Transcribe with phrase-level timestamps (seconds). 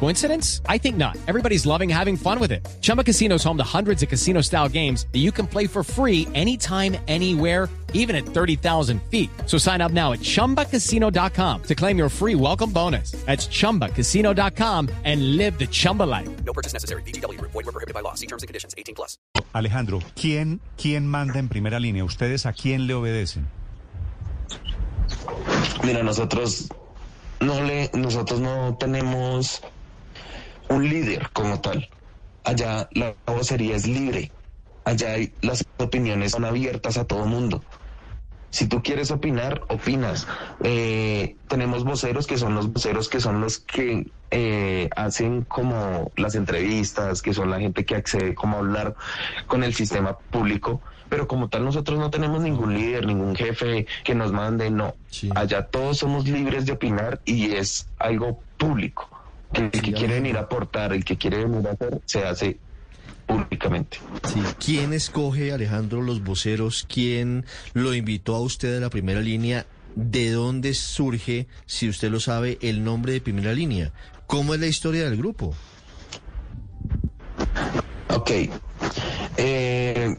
[0.00, 0.60] Coincidence?
[0.68, 1.16] I think not.
[1.26, 2.66] Everybody's loving having fun with it.
[2.82, 5.82] Chumba Casino is home to hundreds of casino style games that you can play for
[5.82, 9.30] free anytime, anywhere, even at 30,000 feet.
[9.46, 13.12] So sign up now at chumbacasino.com to claim your free welcome bonus.
[13.24, 16.28] That's chumbacasino.com and live the Chumba life.
[16.44, 17.02] No purchase necessary.
[17.02, 17.40] BGW.
[17.40, 18.14] Void were prohibited by law.
[18.14, 18.74] See terms and conditions.
[18.76, 19.16] 18 plus.
[19.54, 22.04] Alejandro, ¿quién, ¿quién manda en primera línea?
[22.04, 23.46] ¿Ustedes a quién le obedecen?
[25.84, 26.68] Mira, nosotros
[27.40, 29.60] no le, nosotros no tenemos
[30.68, 31.90] un líder como tal.
[32.44, 34.32] Allá la vocería es libre.
[34.84, 37.64] Allá hay- las opiniones son abiertas a todo mundo.
[38.50, 40.28] Si tú quieres opinar, opinas.
[40.62, 46.34] Eh, tenemos voceros que son los voceros que son los que eh, hacen como las
[46.36, 48.94] entrevistas, que son la gente que accede como a hablar
[49.46, 50.82] con el sistema público.
[51.08, 54.96] Pero como tal nosotros no tenemos ningún líder, ningún jefe que nos mande, no.
[55.34, 59.08] Allá todos somos libres de opinar y es algo público.
[59.54, 62.58] Que el que quiere venir a aportar, el que quiere venir a hacer, se hace
[63.26, 63.98] públicamente.
[64.32, 64.42] Sí.
[64.64, 66.86] ¿Quién escoge, Alejandro, los voceros?
[66.92, 69.66] ¿Quién lo invitó a usted a la primera línea?
[69.94, 73.92] ¿De dónde surge, si usted lo sabe, el nombre de primera línea?
[74.26, 75.54] ¿Cómo es la historia del grupo?
[78.08, 78.30] Ok.
[79.36, 80.16] Eh,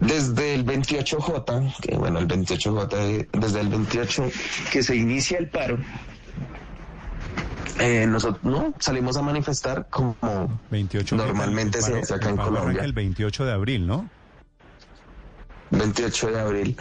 [0.00, 4.30] desde el 28J, que bueno, el 28J, eh, desde el 28
[4.72, 5.78] que se inicia el paro,
[7.80, 10.16] eh, nosotros no salimos a manifestar como
[10.70, 12.82] 28 normalmente el se paro- hace acá en Colombia.
[12.84, 14.10] El 28 de abril, ¿no?
[15.70, 16.76] 28 de abril.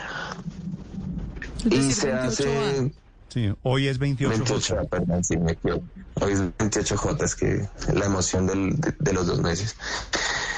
[1.65, 2.91] Y se hace
[3.31, 4.37] Sí, hoy es 28.
[4.43, 5.85] 28, perdón, sí, me equivoco.
[6.21, 9.75] Hoy es 28J, es que la emoción del- de, de los dos meses.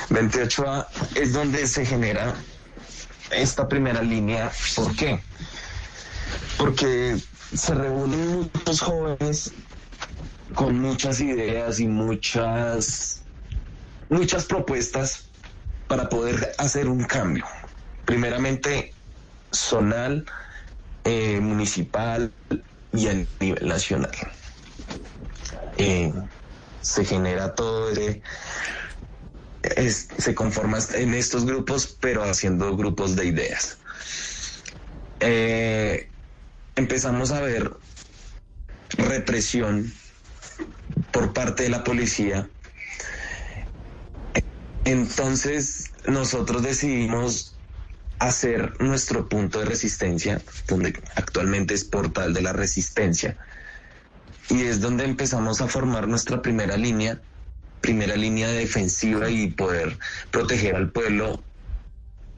[0.09, 2.33] 28A es donde se genera
[3.31, 4.51] esta primera línea.
[4.75, 5.21] ¿Por qué?
[6.57, 7.17] Porque
[7.53, 9.51] se reúnen muchos jóvenes
[10.55, 13.21] con muchas ideas y muchas,
[14.09, 15.25] muchas propuestas
[15.87, 17.45] para poder hacer un cambio.
[18.05, 18.93] Primeramente,
[19.53, 20.25] zonal,
[21.03, 22.31] eh, municipal
[22.93, 24.11] y a nivel nacional.
[25.77, 26.13] Eh,
[26.81, 27.91] se genera todo
[30.17, 33.77] se conforma en estos grupos, pero haciendo grupos de ideas.
[35.19, 36.09] Eh,
[36.75, 37.71] empezamos a ver
[38.97, 39.93] represión
[41.11, 42.49] por parte de la policía.
[44.85, 47.55] Entonces nosotros decidimos
[48.19, 53.37] hacer nuestro punto de resistencia, donde actualmente es Portal de la Resistencia.
[54.49, 57.19] Y es donde empezamos a formar nuestra primera línea,
[57.81, 59.97] primera línea defensiva y poder
[60.29, 61.41] proteger al pueblo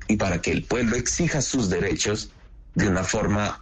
[0.08, 2.32] y para que el pueblo exija sus derechos
[2.76, 3.62] de una forma